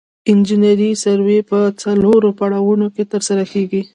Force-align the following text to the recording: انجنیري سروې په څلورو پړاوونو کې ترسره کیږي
انجنیري 0.31 0.91
سروې 1.03 1.39
په 1.49 1.59
څلورو 1.81 2.29
پړاوونو 2.39 2.87
کې 2.95 3.03
ترسره 3.11 3.43
کیږي 3.51 3.81